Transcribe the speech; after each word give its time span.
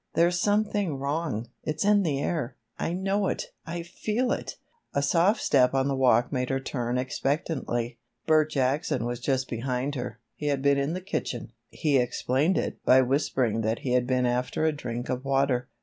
"There's 0.15 0.39
something 0.39 0.97
wrong; 0.97 1.49
it's 1.63 1.85
in 1.85 2.01
the 2.01 2.19
air! 2.19 2.57
I 2.79 2.91
know 2.91 3.27
it! 3.27 3.51
I 3.67 3.83
feel 3.83 4.31
it!" 4.31 4.55
A 4.95 5.03
soft 5.03 5.39
step 5.43 5.75
on 5.75 5.87
the 5.87 5.95
walk 5.95 6.31
made 6.33 6.49
her 6.49 6.59
turn 6.59 6.97
expectantly. 6.97 7.99
Bert 8.25 8.49
Jackson 8.49 9.05
was 9.05 9.19
just 9.19 9.47
behind 9.47 9.93
her. 9.93 10.19
He 10.35 10.47
had 10.47 10.63
been 10.63 10.79
in 10.79 10.93
the 10.93 11.01
kitchen. 11.01 11.51
He 11.69 11.97
explained 11.99 12.57
it 12.57 12.83
by 12.83 13.01
whispering 13.01 13.61
that 13.61 13.81
he 13.81 13.91
had 13.91 14.07
been 14.07 14.25
after 14.25 14.65
a 14.65 14.71
drink 14.71 15.07
of 15.07 15.23
water. 15.23 15.69